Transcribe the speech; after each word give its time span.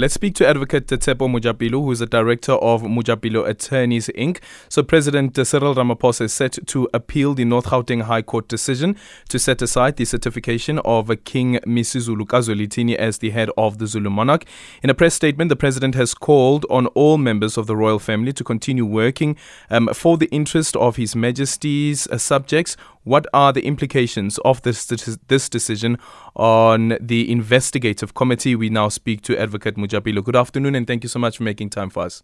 Let's 0.00 0.14
speak 0.14 0.34
to 0.36 0.48
Advocate 0.48 0.86
Tshepo 0.86 1.28
Mojapelo, 1.28 1.72
who 1.72 1.92
is 1.92 1.98
the 1.98 2.06
director 2.06 2.52
of 2.52 2.80
Mojapelo 2.80 3.46
Attorneys 3.46 4.08
Inc. 4.16 4.38
So, 4.70 4.82
President 4.82 5.36
Cyril 5.36 5.74
Ramaphosa 5.74 6.22
is 6.22 6.32
set 6.32 6.58
to 6.68 6.88
appeal 6.94 7.34
the 7.34 7.44
North 7.44 7.66
Gauteng 7.66 8.04
High 8.04 8.22
Court 8.22 8.48
decision 8.48 8.96
to 9.28 9.38
set 9.38 9.60
aside 9.60 9.96
the 9.96 10.06
certification 10.06 10.78
of 10.86 11.10
King 11.24 11.58
Misuzulu 11.66 12.22
kaZwelithini 12.22 12.94
as 12.94 13.18
the 13.18 13.28
head 13.28 13.50
of 13.58 13.76
the 13.76 13.86
Zulu 13.86 14.08
monarch. 14.08 14.46
In 14.82 14.88
a 14.88 14.94
press 14.94 15.12
statement, 15.12 15.50
the 15.50 15.56
president 15.56 15.94
has 15.96 16.14
called 16.14 16.64
on 16.70 16.86
all 16.86 17.18
members 17.18 17.58
of 17.58 17.66
the 17.66 17.76
royal 17.76 17.98
family 17.98 18.32
to 18.32 18.42
continue 18.42 18.86
working 18.86 19.36
um, 19.68 19.90
for 19.92 20.16
the 20.16 20.30
interest 20.30 20.76
of 20.76 20.96
His 20.96 21.14
Majesty's 21.14 22.06
uh, 22.06 22.16
subjects. 22.16 22.74
What 23.04 23.26
are 23.32 23.50
the 23.52 23.64
implications 23.64 24.38
of 24.44 24.60
this 24.60 24.84
this 25.28 25.48
decision 25.48 25.96
on 26.36 26.98
the 27.00 27.32
investigative 27.32 28.12
committee? 28.12 28.54
We 28.54 28.68
now 28.68 28.90
speak 28.90 29.22
to 29.22 29.38
Advocate 29.40 29.76
Mojapelo. 29.76 30.22
Good 30.22 30.36
afternoon, 30.36 30.74
and 30.74 30.86
thank 30.86 31.02
you 31.02 31.08
so 31.08 31.18
much 31.18 31.38
for 31.38 31.44
making 31.44 31.70
time 31.70 31.88
for 31.88 32.02
us. 32.02 32.22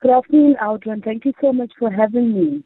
Good 0.00 0.12
afternoon, 0.12 0.56
Aldrin. 0.62 1.02
Thank 1.02 1.24
you 1.24 1.32
so 1.40 1.52
much 1.52 1.72
for 1.78 1.90
having 1.90 2.32
me. 2.32 2.64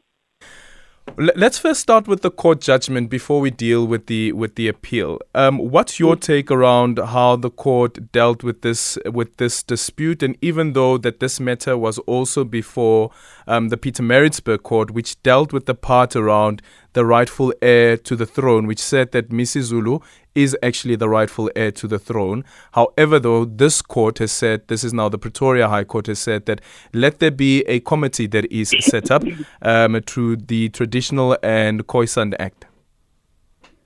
Let's 1.15 1.57
first 1.57 1.79
start 1.79 2.07
with 2.07 2.21
the 2.21 2.29
court 2.29 2.61
judgment 2.61 3.09
before 3.09 3.39
we 3.39 3.49
deal 3.49 3.87
with 3.87 4.05
the 4.05 4.33
with 4.33 4.53
the 4.55 4.67
appeal. 4.67 5.19
Um, 5.33 5.57
what's 5.57 5.99
your 5.99 6.15
take 6.15 6.51
around 6.51 6.99
how 6.99 7.37
the 7.37 7.49
court 7.49 8.11
dealt 8.11 8.43
with 8.43 8.61
this 8.61 8.99
with 9.05 9.37
this 9.37 9.63
dispute? 9.63 10.21
And 10.21 10.37
even 10.41 10.73
though 10.73 10.97
that 10.99 11.19
this 11.19 11.39
matter 11.39 11.75
was 11.77 11.97
also 11.99 12.43
before 12.43 13.09
um, 13.47 13.69
the 13.69 13.77
Pietermaritzburg 13.77 14.61
court, 14.61 14.91
which 14.91 15.21
dealt 15.23 15.53
with 15.53 15.65
the 15.65 15.73
part 15.73 16.15
around 16.15 16.61
the 16.97 17.05
rightful 17.05 17.53
heir 17.61 17.95
to 17.95 18.15
the 18.15 18.25
throne, 18.25 18.65
which 18.65 18.79
said 18.79 19.11
that 19.11 19.29
Misuzulu 19.29 20.01
is 20.33 20.57
actually 20.63 20.95
the 20.95 21.07
rightful 21.07 21.51
heir 21.55 21.71
to 21.73 21.87
the 21.87 21.99
throne. 21.99 22.43
However, 22.71 23.19
though, 23.19 23.45
this 23.45 23.83
court 23.83 24.17
has 24.17 24.31
said, 24.31 24.67
this 24.67 24.83
is 24.83 24.95
now 24.95 25.07
the 25.07 25.19
Pretoria 25.19 25.67
High 25.69 25.83
Court 25.83 26.07
has 26.07 26.17
said 26.17 26.47
that 26.47 26.59
let 26.93 27.19
there 27.19 27.29
be 27.29 27.61
a 27.67 27.81
committee 27.81 28.25
that 28.25 28.51
is 28.51 28.73
set 28.79 29.11
up 29.11 29.21
um, 29.61 30.01
through 30.07 30.37
the 30.37 30.69
Traditional 30.69 31.37
and 31.43 31.85
Khoisan 31.85 32.33
Act. 32.39 32.65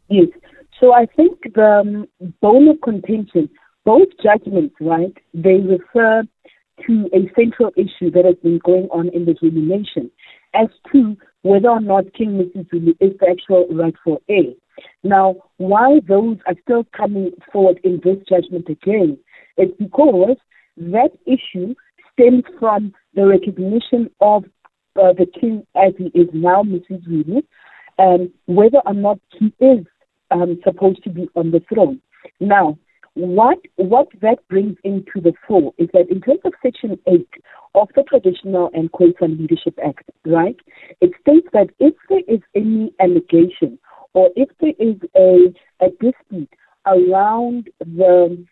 Yes. 0.08 0.30
So 0.80 0.93
I 0.93 1.05
think 1.05 1.38
the 1.53 1.81
um, 1.81 2.08
bone 2.39 2.69
of 2.69 2.80
contention, 2.81 3.49
both 3.83 4.08
judgments, 4.23 4.75
right, 4.80 5.17
they 5.33 5.58
refer 5.58 6.23
to 6.88 7.09
a 7.14 7.30
central 7.36 7.71
issue 7.75 8.09
that 8.11 8.23
has 8.23 8.36
been 8.41 8.61
going 8.64 8.88
on 8.89 9.09
in 9.09 9.25
the 9.25 9.36
Zulu 9.38 9.66
nation 9.66 10.09
as 10.53 10.67
to 10.93 11.17
whether 11.44 11.70
or 11.70 11.81
not 11.81 12.14
King 12.14 12.38
Misuzulu 12.38 12.95
is 13.00 13.17
the 13.20 13.30
actual 13.30 13.67
rightful 13.72 14.22
heir. 14.30 14.53
Now, 15.03 15.36
why 15.58 16.00
those 16.08 16.38
are 16.48 16.56
still 16.64 16.86
coming 16.95 17.31
forward 17.52 17.80
in 17.83 18.02
this 18.03 18.17
judgment 18.28 18.67
again 18.70 19.17
is 19.58 19.70
because 19.78 20.38
that 20.78 21.11
issue 21.25 21.75
stems 22.14 22.44
from 22.59 22.94
the 23.14 23.28
recognition 23.28 24.09
of 24.22 24.45
uh, 24.95 25.14
the 25.14 25.25
king 25.39 25.66
as 25.75 25.94
he 25.98 26.06
is 26.17 26.28
now, 26.33 26.64
Mrs. 26.64 27.08
Misuzulu, 27.08 27.44
and 27.98 28.30
whether 28.45 28.80
or 28.86 28.94
not 28.94 29.20
he 29.38 29.53
is 29.59 29.86
um, 30.31 30.59
supposed 30.64 31.03
to 31.03 31.09
be 31.09 31.30
on 31.36 31.52
the 31.52 31.61
throne. 31.72 32.02
Now, 32.39 32.78
what 33.14 33.59
what 33.76 34.08
that 34.22 34.38
brings 34.50 34.78
into 34.84 35.20
the 35.22 35.34
fore 35.48 35.73
is 35.78 35.90
that 35.94 36.09
in 36.09 36.22
terms 36.22 36.40
of 36.45 36.54
Section 36.64 36.98
8 37.08 37.28
of 37.76 37.90
the 37.95 38.04
Traditional 38.04 38.70
and 38.73 38.92
Khoisan 38.92 39.40
Leadership 39.40 39.78
Act, 39.86 40.09
right, 40.26 40.56
it 41.02 41.12
states 41.22 41.48
that 41.54 41.67
if 41.80 41.94
there 42.09 42.22
is 42.28 42.39
any 42.56 42.94
allegation 43.00 43.78
or 44.14 44.30
if 44.36 44.50
there 44.59 44.73
is 44.80 44.95
a, 45.16 45.54
a 45.86 45.89
dispute 46.00 46.50
around 46.86 47.70
the 47.80 48.45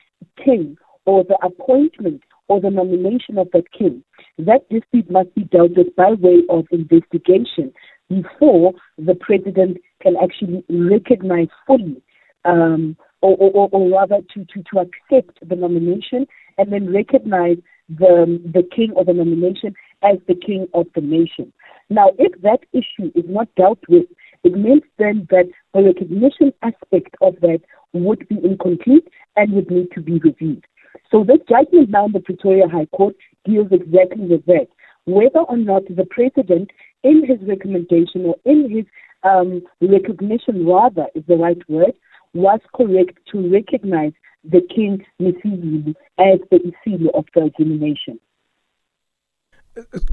king 0.43 0.77
or 1.05 1.23
the 1.23 1.37
appointment 1.43 2.21
or 2.47 2.59
the 2.59 2.69
nomination 2.69 3.37
of 3.37 3.47
that 3.53 3.71
king, 3.77 4.03
that 4.37 4.67
dispute 4.69 5.09
must 5.09 5.33
be 5.35 5.43
dealt 5.45 5.71
with 5.77 5.95
by 5.95 6.11
way 6.19 6.41
of 6.49 6.65
investigation 6.71 7.71
before 8.09 8.73
the 8.97 9.15
president 9.15 9.77
can 10.01 10.15
actually 10.21 10.63
recognize 10.69 11.47
fully 11.67 12.01
um, 12.45 12.97
or, 13.21 13.35
or, 13.37 13.69
or, 13.71 13.89
rather 13.89 14.17
to, 14.33 14.45
to, 14.45 14.63
to 14.71 14.79
accept 14.79 15.39
the 15.47 15.55
nomination 15.55 16.25
and 16.57 16.71
then 16.71 16.93
recognize 16.93 17.57
the, 17.89 18.41
the 18.53 18.63
king 18.75 18.91
or 18.95 19.03
the 19.03 19.13
nomination 19.13 19.73
as 20.03 20.17
the 20.27 20.35
king 20.35 20.67
of 20.73 20.85
the 20.95 21.01
nation. 21.01 21.51
Now, 21.89 22.11
if 22.17 22.39
that 22.41 22.59
issue 22.71 23.11
is 23.15 23.25
not 23.27 23.47
dealt 23.55 23.79
with 23.89 24.05
it 24.43 24.53
means 24.53 24.83
then 24.97 25.27
that 25.31 25.49
the 25.73 25.83
recognition 25.83 26.53
aspect 26.61 27.15
of 27.21 27.35
that 27.41 27.61
would 27.93 28.27
be 28.29 28.37
incomplete 28.43 29.07
and 29.35 29.53
would 29.53 29.69
need 29.69 29.91
to 29.93 30.01
be 30.01 30.19
reviewed. 30.19 30.65
So 31.11 31.23
this 31.23 31.39
judgment 31.49 31.89
now 31.89 32.05
in 32.05 32.13
the 32.13 32.19
Pretoria 32.19 32.67
High 32.67 32.85
Court 32.85 33.15
deals 33.45 33.67
exactly 33.71 34.25
with 34.25 34.45
that. 34.45 34.67
Whether 35.05 35.39
or 35.39 35.57
not 35.57 35.83
the 35.89 36.05
president, 36.09 36.71
in 37.03 37.25
his 37.25 37.39
recommendation 37.47 38.25
or 38.25 38.35
in 38.45 38.69
his 38.69 38.85
um, 39.23 39.61
recognition, 39.81 40.65
rather 40.65 41.07
is 41.15 41.23
the 41.27 41.35
right 41.35 41.57
word, 41.69 41.93
was 42.33 42.59
correct 42.75 43.17
to 43.31 43.49
recognize 43.51 44.13
the 44.43 44.61
King 44.73 45.05
Misuzulu 45.21 45.93
as 46.19 46.39
the 46.51 46.73
Isilo 46.87 47.09
of 47.13 47.25
the 47.35 47.51
nation. 47.65 48.19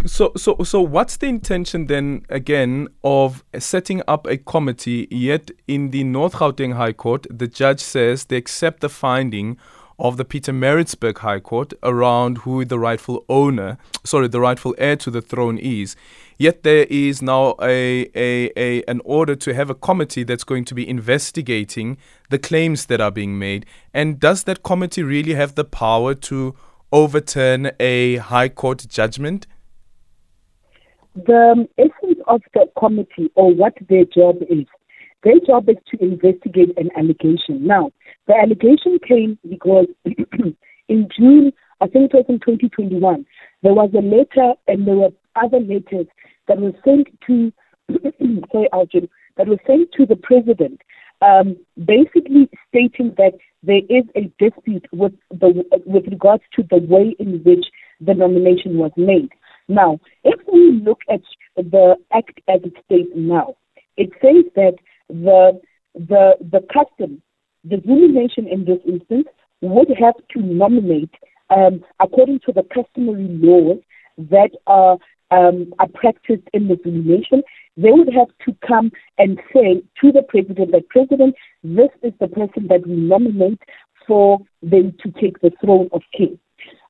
So, 0.05 0.33
so, 0.37 0.59
so, 0.63 0.81
what's 0.81 1.17
the 1.17 1.27
intention 1.27 1.87
then 1.87 2.25
again 2.29 2.89
of 3.03 3.45
setting 3.59 4.03
up 4.07 4.27
a 4.27 4.37
committee? 4.37 5.09
Yet, 5.11 5.51
in 5.67 5.91
the 5.91 6.05
North 6.05 6.35
Gauteng 6.35 6.75
High 6.75 6.93
Court, 6.93 7.27
the 7.31 7.49
judge 7.49 7.81
says 7.81 8.27
they 8.27 8.37
accept 8.37 8.81
the 8.81 8.89
finding 8.89 9.57
of 9.99 10.17
the 10.17 10.25
Peter 10.25 10.53
Pietermaritzburg 10.53 11.19
High 11.19 11.41
Court 11.41 11.73
around 11.83 12.39
who 12.39 12.65
the 12.65 12.79
rightful 12.79 13.25
owner, 13.29 13.79
sorry, 14.05 14.29
the 14.29 14.41
rightful 14.41 14.75
heir 14.79 14.97
to 14.97 15.11
the 15.11 15.23
throne 15.23 15.59
is. 15.59 15.97
Yet 16.39 16.63
there 16.65 16.87
is 16.91 17.23
now 17.23 17.55
a, 17.63 18.11
a, 18.15 18.51
a 18.57 18.83
an 18.85 19.01
order 19.05 19.35
to 19.37 19.55
have 19.55 19.71
a 19.71 19.75
committee 19.75 20.23
that's 20.23 20.45
going 20.45 20.67
to 20.67 20.75
be 20.75 20.87
investigating 20.87 21.97
the 22.29 22.39
claims 22.39 22.87
that 22.87 23.01
are 23.01 23.11
being 23.11 23.39
made. 23.39 23.65
And 23.95 24.21
does 24.21 24.45
that 24.45 24.63
committee 24.63 25.03
really 25.03 25.35
have 25.35 25.55
the 25.55 25.65
power 25.65 26.15
to 26.15 26.55
overturn 26.93 27.71
a 27.81 28.17
high 28.17 28.51
court 28.51 28.87
judgment? 28.89 29.47
The 31.15 31.67
essence 31.79 32.21
of 32.27 32.43
the 32.53 32.67
committee 32.79 33.31
or 33.35 33.55
what 33.55 33.73
their 33.89 34.05
job 34.05 34.37
is, 34.51 34.67
their 35.27 35.41
job 35.45 35.69
is 35.69 35.77
to 35.91 36.01
investigate 36.01 36.79
an 36.79 36.89
allegation. 36.97 37.67
Now, 37.67 37.91
the 38.29 38.35
allegation 38.35 39.01
came 39.07 39.37
because 39.49 39.87
in 40.89 41.09
June, 41.19 41.53
I 41.81 41.89
think 41.89 42.15
it 42.15 42.17
was 42.17 42.27
in 42.29 42.39
2021, 42.39 43.27
there 43.63 43.75
was 43.75 43.91
a 43.93 44.01
letter 44.01 44.55
and 44.69 44.87
there 44.87 44.95
were 44.95 45.11
other 45.35 45.59
letters 45.59 46.07
that 46.47 46.61
were 46.61 46.71
sent 46.85 47.09
to, 47.27 47.53
sorry, 48.53 48.69
Arjun, 48.73 49.09
that 49.37 49.49
were 49.49 49.59
sent 49.67 49.91
to 49.97 50.07
the 50.07 50.15
president, 50.15 50.81
um, 51.23 51.57
basically 51.85 52.49
stating 52.69 53.13
that 53.19 53.33
there 53.65 53.83
is 53.91 54.05
a 54.15 54.31
dispute 54.39 54.87
with 54.93 55.13
the 55.31 55.65
with 55.87 56.07
regards 56.07 56.45
to 56.55 56.63
the 56.71 56.79
way 56.79 57.17
in 57.19 57.43
which 57.43 57.67
the 58.01 58.15
nomination 58.15 58.79
was 58.79 58.93
made. 58.97 59.31
Now, 59.67 59.99
if 60.23 60.39
we 60.53 60.81
look 60.85 61.01
at 61.11 61.23
the 61.57 61.97
Act 62.13 62.41
as 62.49 62.61
it 62.63 62.75
states 62.85 63.11
now, 63.17 63.57
it 63.97 64.11
says 64.23 64.45
that 64.55 64.75
the 65.09 65.61
the 65.95 66.35
the 66.41 66.61
custom, 66.73 67.23
the 67.65 67.81
Zulu 67.87 68.09
nation 68.09 68.47
in 68.47 68.65
this 68.65 68.81
instance, 68.87 69.29
would 69.61 69.89
have 69.99 70.15
to 70.33 70.41
nominate 70.41 71.15
um, 71.51 71.85
according 72.01 72.41
to 72.41 72.53
the 72.53 72.63
customary 72.75 73.29
laws 73.29 73.79
that 74.19 74.51
are 74.67 74.99
um, 75.31 75.73
are 75.79 75.89
practiced 75.89 76.49
in 76.53 76.69
the 76.69 76.79
Zulu 76.83 77.03
nation. 77.03 77.43
They 77.77 77.91
would 77.91 78.13
have 78.15 78.29
to 78.47 78.57
come 78.67 78.91
and 79.19 79.39
say 79.53 79.83
to 80.01 80.13
the 80.13 80.23
president 80.23 80.73
that 80.73 80.89
president, 80.89 81.35
this 81.63 81.91
is 82.03 82.13
the 82.21 82.29
person 82.29 82.69
that 82.69 82.87
we 82.87 82.95
nominate 82.95 83.61
for 84.07 84.39
them 84.63 84.95
to 85.03 85.11
take 85.21 85.41
the 85.41 85.53
throne 85.61 85.89
of 85.93 86.03
king, 86.17 86.39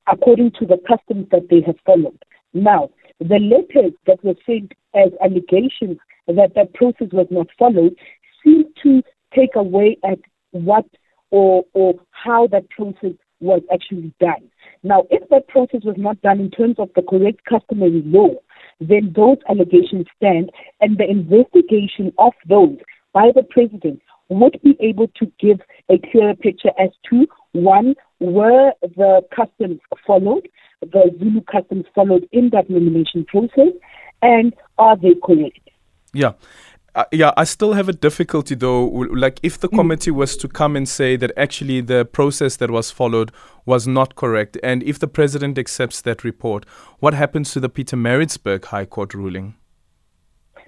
according 0.06 0.52
to 0.60 0.66
the 0.66 0.78
customs 0.86 1.26
that 1.32 1.48
they 1.50 1.62
have 1.62 1.76
followed. 1.84 2.22
Now, 2.52 2.90
the 3.20 3.38
letters 3.38 3.92
that 4.06 4.22
were 4.24 4.34
sent 4.44 4.72
as 4.94 5.10
allegations 5.22 5.98
that 6.26 6.54
that 6.54 6.74
process 6.74 7.08
was 7.12 7.26
not 7.30 7.46
followed 7.58 7.94
seem 8.44 8.64
to 8.82 9.02
take 9.34 9.54
away 9.54 9.96
at 10.04 10.18
what 10.50 10.86
or 11.30 11.64
or 11.72 11.94
how 12.10 12.46
that 12.48 12.68
process 12.70 13.12
was 13.40 13.62
actually 13.72 14.12
done. 14.20 14.50
Now, 14.82 15.04
if 15.10 15.28
that 15.28 15.48
process 15.48 15.80
was 15.84 15.96
not 15.98 16.20
done 16.22 16.40
in 16.40 16.50
terms 16.50 16.76
of 16.78 16.90
the 16.94 17.02
correct 17.02 17.44
customary 17.44 18.02
law, 18.06 18.30
then 18.80 19.12
those 19.14 19.38
allegations 19.48 20.06
stand, 20.16 20.50
and 20.80 20.96
the 20.96 21.08
investigation 21.08 22.12
of 22.18 22.32
those 22.48 22.76
by 23.12 23.30
the 23.34 23.42
president 23.42 24.00
would 24.28 24.58
be 24.62 24.76
able 24.80 25.08
to 25.16 25.30
give 25.38 25.60
a 25.88 25.98
clearer 26.10 26.34
picture 26.34 26.70
as 26.78 26.90
to 27.10 27.26
one, 27.52 27.94
were 28.20 28.72
the 28.82 29.22
customs 29.34 29.80
followed, 30.06 30.48
the 30.80 31.14
Zulu 31.18 31.40
customs 31.42 31.84
followed 31.94 32.28
in 32.32 32.50
that 32.50 32.68
nomination 32.68 33.24
process, 33.24 33.72
and 34.22 34.54
are 34.78 34.96
they 34.96 35.14
correct? 35.24 35.60
Yeah. 36.12 36.32
uh, 36.94 37.04
yeah, 37.12 37.32
I 37.36 37.44
still 37.44 37.74
have 37.74 37.88
a 37.88 37.92
difficulty 37.92 38.54
though. 38.54 38.86
Like, 38.86 39.38
if 39.42 39.58
the 39.58 39.68
mm. 39.68 39.76
committee 39.76 40.10
was 40.10 40.36
to 40.38 40.48
come 40.48 40.76
and 40.76 40.88
say 40.88 41.16
that 41.16 41.32
actually 41.36 41.80
the 41.82 42.04
process 42.04 42.56
that 42.56 42.70
was 42.70 42.90
followed 42.90 43.32
was 43.64 43.86
not 43.86 44.14
correct, 44.16 44.56
and 44.62 44.82
if 44.82 44.98
the 44.98 45.08
president 45.08 45.58
accepts 45.58 46.00
that 46.02 46.24
report, 46.24 46.64
what 47.00 47.14
happens 47.14 47.52
to 47.52 47.60
the 47.60 47.68
Pietermaritzburg 47.68 48.64
High 48.66 48.86
Court 48.86 49.14
ruling? 49.14 49.54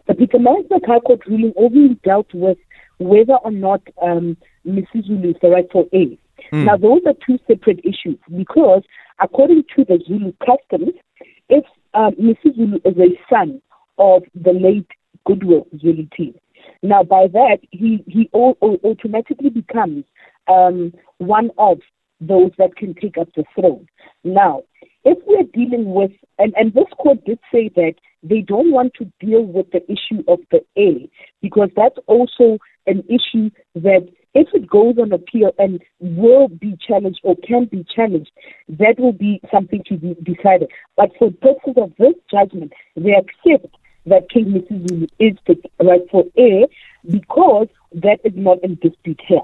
The 0.07 0.15
Pietermaritzburg 0.15 0.87
High 0.87 1.01
Court 1.01 1.27
ruling 1.27 1.53
only 1.57 1.95
dealt 2.05 2.33
with 2.35 2.59
whether 2.99 3.35
or 3.35 3.51
not 3.51 3.83
um, 4.03 4.37
Misuzulu 4.67 5.31
is 5.31 5.37
the 5.41 5.49
rightful 5.49 5.89
heir. 5.93 6.17
Mm. 6.53 6.65
Now, 6.65 6.77
those 6.77 7.01
are 7.07 7.15
two 7.27 7.39
separate 7.47 7.81
issues 7.81 8.19
because, 8.37 8.83
according 9.21 9.65
to 9.77 9.85
the 9.85 10.03
Zulu 10.07 10.33
customs, 10.45 10.95
if 11.49 11.65
uh, 11.95 12.11
Misuzulu 12.21 12.77
is 12.85 12.97
a 12.99 13.19
son 13.31 13.61
of 13.99 14.23
the 14.35 14.53
late 14.53 14.89
Goodwill 15.27 15.67
Zwelithini. 15.77 16.41
Now, 16.83 17.03
by 17.03 17.27
that, 17.29 17.59
he, 17.71 18.05
he 18.07 18.31
automatically 18.33 19.51
becomes 19.51 20.05
um, 20.49 20.93
one 21.19 21.51
of 21.59 21.79
those 22.21 22.51
that 22.59 22.77
can 22.77 22.95
take 22.95 23.19
up 23.19 23.29
the 23.35 23.45
throne. 23.55 23.87
Now, 24.25 24.63
if 25.05 25.19
we're 25.27 25.45
dealing 25.53 25.93
with, 25.93 26.13
and, 26.39 26.53
and 26.57 26.73
this 26.75 26.87
court 26.99 27.25
did 27.25 27.39
say 27.53 27.71
that 27.77 27.95
they 28.23 28.41
don't 28.41 28.73
want 28.73 28.93
to 28.95 29.11
deal 29.21 29.43
with 29.43 29.71
the 29.71 29.83
issue 29.91 30.23
of 30.29 30.41
the 30.51 30.61
heir 30.77 31.07
because 31.41 31.71
that's 31.77 31.99
also 32.07 32.59
an 32.87 33.03
issue 33.09 33.51
that 33.75 34.09
if 34.35 34.49
it 34.53 34.69
goes 34.69 34.97
on 35.01 35.13
appeal 35.13 35.53
and 35.59 35.81
will 36.01 36.49
be 36.49 36.77
challenged 36.87 37.21
or 37.23 37.35
can 37.47 37.65
be 37.65 37.85
challenged, 37.95 38.31
that 38.69 38.99
will 38.99 39.13
be 39.13 39.41
something 39.53 39.83
to 39.89 39.97
be 39.97 40.15
decided. 40.23 40.71
But 40.97 41.11
for 41.19 41.31
purposes 41.31 41.75
of 41.77 41.93
this 41.99 42.15
judgment, 42.31 42.73
they 42.97 43.13
accept 43.15 43.75
that 44.07 44.31
King 44.31 44.47
Mrs. 44.47 45.09
is 45.19 45.37
the 45.47 45.57
rightful 45.85 46.31
heir 46.37 46.67
because 47.11 47.69
that 47.93 48.21
is 48.25 48.33
not 48.35 48.63
in 48.63 48.77
dispute 48.77 49.21
here. 49.27 49.41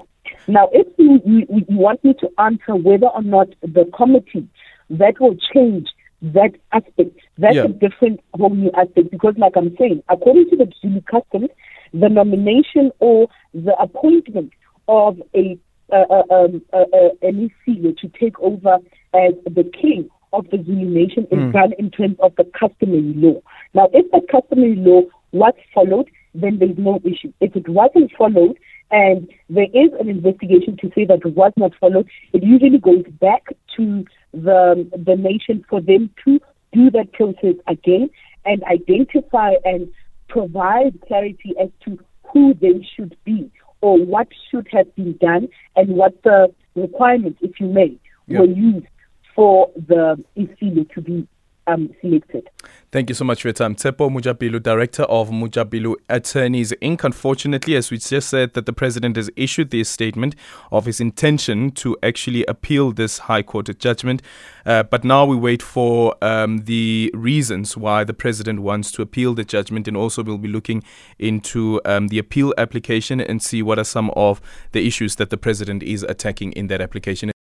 Now, 0.47 0.69
if 0.71 0.87
you, 0.97 1.19
you, 1.25 1.45
you 1.49 1.77
want 1.77 2.03
me 2.03 2.13
to 2.19 2.29
answer 2.39 2.75
whether 2.75 3.07
or 3.07 3.21
not 3.21 3.49
the 3.61 3.89
committee 3.95 4.47
that 4.89 5.19
will 5.19 5.35
change 5.53 5.87
that 6.33 6.55
aspect, 6.71 7.19
that's 7.37 7.55
yeah. 7.55 7.65
a 7.65 7.67
different 7.67 8.19
whole 8.33 8.49
new 8.49 8.71
aspect 8.75 9.11
because, 9.11 9.35
like 9.37 9.53
I'm 9.55 9.75
saying, 9.77 10.03
according 10.09 10.49
to 10.49 10.57
the 10.57 10.71
Zulu 10.81 11.01
customs, 11.01 11.49
the 11.93 12.09
nomination 12.09 12.91
or 12.99 13.27
the 13.53 13.75
appointment 13.79 14.51
of 14.87 15.21
a 15.35 15.57
uh, 15.93 16.23
um, 16.31 16.63
uh, 16.73 16.77
uh, 16.77 17.09
an 17.21 17.51
to 17.61 18.07
take 18.19 18.39
over 18.39 18.77
as 19.13 19.33
the 19.45 19.71
king 19.79 20.09
of 20.33 20.49
the 20.49 20.57
Zulu 20.63 20.89
nation 20.89 21.27
is 21.31 21.37
mm. 21.37 21.53
done 21.53 21.73
in 21.77 21.91
terms 21.91 22.17
of 22.21 22.35
the 22.37 22.43
customary 22.59 23.13
law. 23.15 23.39
Now, 23.75 23.89
if 23.93 24.09
the 24.11 24.21
customary 24.31 24.75
law 24.75 25.01
was 25.31 25.53
followed, 25.73 26.09
then 26.33 26.57
there's 26.57 26.77
no 26.77 26.99
issue. 27.03 27.31
If 27.39 27.55
it 27.55 27.69
wasn't 27.69 28.11
followed, 28.17 28.57
and 28.91 29.27
there 29.49 29.67
is 29.73 29.91
an 29.99 30.09
investigation 30.09 30.77
to 30.81 30.91
say 30.95 31.05
that 31.05 31.25
it 31.25 31.35
was 31.35 31.53
not 31.55 31.71
followed, 31.79 32.07
it 32.33 32.43
usually 32.43 32.77
goes 32.77 33.03
back 33.19 33.43
to 33.77 34.05
the 34.35 34.87
the 35.05 35.15
nation 35.15 35.65
for 35.69 35.81
them 35.81 36.09
to 36.25 36.39
do 36.73 36.91
that 36.91 37.13
process 37.13 37.55
again 37.67 38.09
and 38.45 38.63
identify 38.65 39.53
and 39.63 39.87
provide 40.27 40.99
clarity 41.07 41.53
as 41.59 41.69
to 41.85 41.97
who 42.31 42.53
they 42.53 42.85
should 42.95 43.15
be 43.23 43.49
or 43.81 43.97
what 43.97 44.27
should 44.49 44.67
have 44.71 44.93
been 44.95 45.15
done 45.17 45.47
and 45.75 45.89
what 45.95 46.21
the 46.23 46.53
requirements, 46.75 47.39
if 47.41 47.59
you 47.59 47.67
may, 47.67 47.97
yep. 48.27 48.39
were 48.41 48.45
used 48.45 48.87
for 49.35 49.69
the 49.75 50.21
Isilo 50.37 50.89
to 50.93 51.01
be 51.01 51.27
um, 51.67 51.89
selected. 52.01 52.49
Thank 52.91 53.09
you 53.09 53.15
so 53.15 53.25
much 53.25 53.41
for 53.41 53.49
your 53.49 53.53
time. 53.53 53.75
Tshepo 53.75 54.09
Mojapelo, 54.09 54.61
Director 54.61 55.03
of 55.03 55.29
Mojapelo 55.29 55.95
Attorneys 56.07 56.71
Inc. 56.81 57.03
Unfortunately, 57.03 57.75
as 57.75 57.91
we 57.91 57.97
just 57.97 58.29
said, 58.29 58.53
that 58.53 58.65
the 58.65 58.73
President 58.73 59.17
has 59.17 59.29
issued 59.35 59.71
this 59.71 59.89
statement 59.89 60.35
of 60.71 60.85
his 60.85 61.01
intention 61.01 61.71
to 61.71 61.97
actually 62.01 62.45
appeal 62.45 62.91
this 62.91 63.19
High 63.19 63.43
Court 63.43 63.77
judgment. 63.79 64.21
Uh, 64.65 64.83
but 64.83 65.03
now 65.03 65.25
we 65.25 65.35
wait 65.35 65.61
for 65.61 66.15
um, 66.23 66.59
the 66.59 67.11
reasons 67.13 67.75
why 67.75 68.03
the 68.03 68.13
President 68.13 68.61
wants 68.61 68.91
to 68.91 69.01
appeal 69.01 69.33
the 69.33 69.43
judgment. 69.43 69.87
And 69.87 69.97
also, 69.97 70.23
we'll 70.23 70.37
be 70.37 70.47
looking 70.47 70.83
into 71.19 71.81
um, 71.83 72.07
the 72.07 72.17
appeal 72.17 72.53
application 72.57 73.19
and 73.19 73.43
see 73.43 73.61
what 73.61 73.77
are 73.77 73.83
some 73.83 74.09
of 74.15 74.39
the 74.71 74.87
issues 74.87 75.15
that 75.17 75.29
the 75.29 75.37
President 75.37 75.83
is 75.83 76.03
attacking 76.03 76.53
in 76.53 76.67
that 76.67 76.79
application. 76.79 77.29